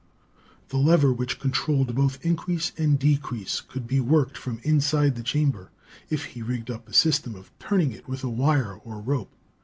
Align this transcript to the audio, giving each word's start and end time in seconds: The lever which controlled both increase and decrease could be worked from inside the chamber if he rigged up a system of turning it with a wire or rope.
The 0.69 0.77
lever 0.77 1.13
which 1.13 1.39
controlled 1.39 1.93
both 1.93 2.25
increase 2.25 2.71
and 2.75 2.97
decrease 2.97 3.61
could 3.61 3.85
be 3.85 3.99
worked 3.99 4.35
from 4.35 4.59
inside 4.63 5.15
the 5.15 5.21
chamber 5.21 5.69
if 6.09 6.23
he 6.25 6.41
rigged 6.41 6.71
up 6.71 6.89
a 6.89 6.93
system 6.93 7.35
of 7.35 7.51
turning 7.59 7.91
it 7.91 8.07
with 8.09 8.23
a 8.23 8.27
wire 8.29 8.73
or 8.83 8.99
rope. 8.99 9.31